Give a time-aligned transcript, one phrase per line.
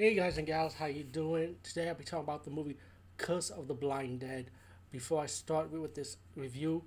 [0.00, 1.56] Hey guys and gals, how you doing?
[1.64, 2.76] Today I'll be talking about the movie
[3.16, 4.48] Curse of the Blind Dead.
[4.92, 6.84] Before I start with this review,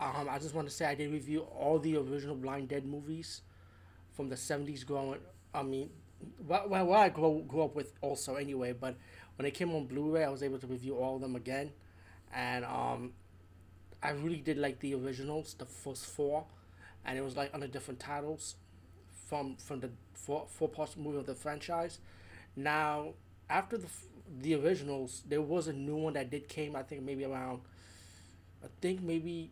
[0.00, 3.42] um, I just want to say I did review all the original Blind Dead movies
[4.14, 5.20] from the 70s growing,
[5.52, 5.90] I mean,
[6.48, 8.96] well, well what I grew, grew up with also anyway, but
[9.36, 11.72] when it came on Blu-ray, I was able to review all of them again.
[12.32, 13.12] And um,
[14.02, 16.46] I really did like the originals, the first four,
[17.04, 18.54] and it was like under different titles
[19.28, 21.98] from from the four, four parts movie of the franchise
[22.56, 23.10] now,
[23.48, 23.88] after the
[24.40, 26.74] the originals, there was a new one that did came.
[26.74, 27.60] I think maybe around,
[28.64, 29.50] I think maybe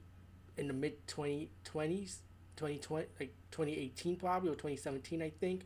[0.57, 2.17] in the mid 2020s,
[2.57, 5.23] 2020 like twenty eighteen probably or twenty seventeen.
[5.23, 5.63] I think.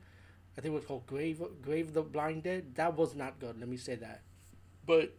[0.57, 2.75] I think it was called Grave Grave the Blind Dead.
[2.75, 3.59] That was not good.
[3.61, 4.23] Let me say that.
[4.87, 5.15] But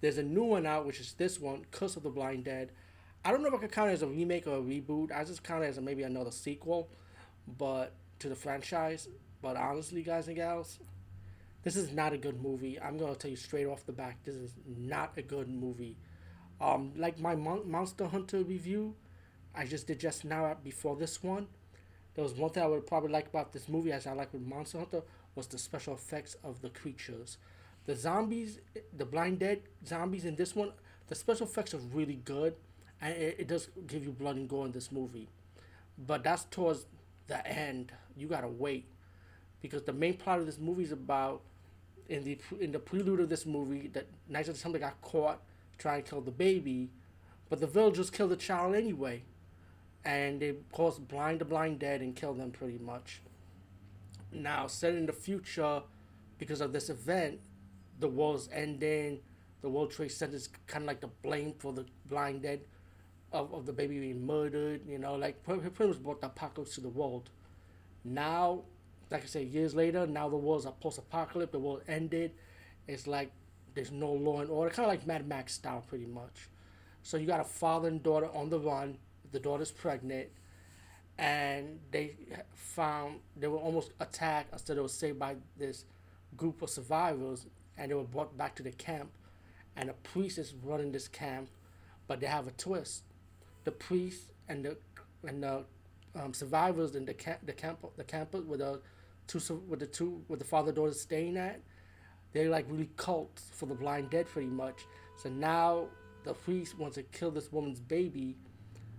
[0.00, 2.72] there's a new one out, which is this one, Curse of the Blind Dead.
[3.24, 5.12] I don't know if I could count it as a remake or a reboot.
[5.12, 6.88] I just count it as maybe another sequel,
[7.58, 9.08] but to the franchise.
[9.42, 10.78] But honestly, guys and gals,
[11.62, 12.80] this is not a good movie.
[12.80, 14.22] I'm gonna tell you straight off the back.
[14.24, 15.96] This is not a good movie.
[16.60, 18.94] Um, like my Mon- Monster Hunter review,
[19.54, 21.48] I just did just now before this one.
[22.14, 24.42] There was one thing I would probably like about this movie, as I like with
[24.42, 25.02] Monster Hunter,
[25.34, 27.38] was the special effects of the creatures.
[27.86, 28.58] The zombies,
[28.96, 30.72] the Blind Dead zombies in this one,
[31.08, 32.54] the special effects are really good,
[33.00, 35.28] and it, it does give you blood and gore in this movie.
[35.98, 36.86] But that's towards
[37.26, 37.92] the end.
[38.16, 38.86] You gotta wait
[39.62, 41.42] because the main plot of this movie is about
[42.08, 45.40] in the in the prelude of this movie that Knights of December got caught
[45.78, 46.90] trying to kill the baby,
[47.48, 49.22] but the villagers killed the child anyway,
[50.04, 53.22] and they caused blind the blind dead and killed them pretty much.
[54.32, 55.82] Now, set in the future,
[56.38, 57.40] because of this event,
[57.98, 59.20] the world's ending.
[59.62, 62.60] The World Trade Center is kind of like the blame for the blind dead
[63.30, 64.80] of, of the baby being murdered.
[64.86, 67.28] You know, like pretty much brought the apocalypse to the world.
[68.02, 68.62] Now
[69.10, 71.52] like I said, years later, now the world's a post-apocalypse.
[71.52, 72.32] The world ended.
[72.86, 73.32] It's like
[73.74, 76.48] there's no law and order, kind of like Mad Max style, pretty much.
[77.02, 78.98] So you got a father and daughter on the run.
[79.32, 80.28] The daughter's pregnant,
[81.16, 82.16] and they
[82.52, 85.84] found they were almost attacked instead they were saved by this
[86.36, 87.46] group of survivors,
[87.78, 89.10] and they were brought back to the camp.
[89.76, 91.48] And a priest is running this camp,
[92.08, 93.04] but they have a twist.
[93.64, 94.76] The priest and the
[95.26, 95.64] and the
[96.16, 98.80] um, survivors in the camp, the camp, the campus with the
[99.38, 101.60] two with the two with the father daughter staying at,
[102.32, 104.86] they're like really cult for the blind dead pretty much.
[105.16, 105.86] So now
[106.24, 108.36] the priest wants to kill this woman's baby,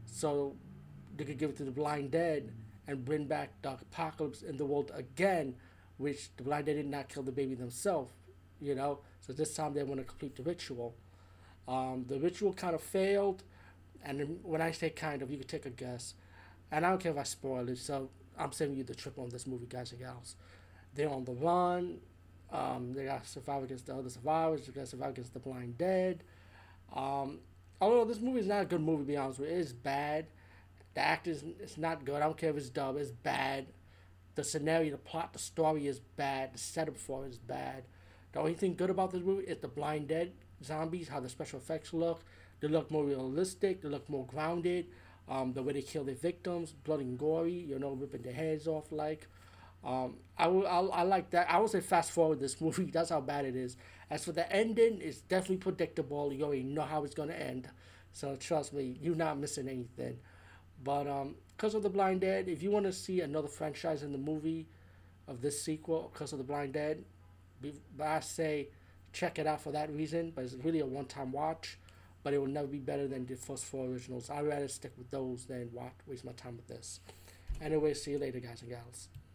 [0.06, 0.56] so
[1.18, 2.52] they could give it to the blind dead
[2.88, 5.56] and bring back the apocalypse in the world again,
[5.98, 8.12] which the blind dead did not kill the baby themselves,
[8.60, 9.00] you know.
[9.20, 10.96] So this time they want to complete the ritual.
[11.68, 13.44] Um, the ritual kind of failed,
[14.04, 16.16] and when I say kind of, you could take a guess.
[16.72, 17.78] And I don't care if I spoil it.
[17.78, 20.36] So I'm saving you the trip on this movie, guys and gals.
[20.94, 22.00] They're on the run.
[22.52, 24.66] Um, they got to survive against the other survivors.
[24.66, 26.24] They got to survive against the blind dead.
[26.94, 27.40] Um,
[27.80, 29.74] although this movie is not a good movie, to be honest with you, it is
[29.74, 30.28] bad.
[30.94, 32.16] The actors, it's not good.
[32.16, 33.68] I don't care if it's dub, it's bad.
[34.36, 36.54] The scenario, the plot, the story is bad.
[36.54, 37.84] The setup for it is bad.
[38.34, 41.60] The only thing good about this movie is the blind dead zombies, how the special
[41.60, 42.24] effects look.
[42.60, 43.82] They look more realistic.
[43.82, 44.88] They look more grounded.
[45.30, 48.68] Um, the way they kill their victims, blood and gory, you know, ripping their heads
[48.68, 49.28] off like.
[49.84, 51.50] Um, I, will, I, I like that.
[51.50, 52.86] I would say fast forward this movie.
[52.86, 53.78] That's how bad it is.
[54.10, 56.34] As for the ending, it's definitely predictable.
[56.34, 57.70] You already know how it's gonna end.
[58.12, 60.20] So trust me, you're not missing anything.
[60.84, 64.12] But um, Curse of the Blind Dead, if you want to see another franchise in
[64.12, 64.68] the movie
[65.28, 67.04] of this sequel, Curse of the Blind Dead,
[67.62, 68.70] but I say
[69.14, 70.32] check it out for that reason.
[70.36, 71.78] But it's really a one-time watch
[72.24, 74.30] but it will never be better than the first four originals.
[74.30, 75.70] I'd rather stick with those than
[76.08, 77.00] waste my time with this.
[77.62, 79.10] Anyway, see you later, guys and gals.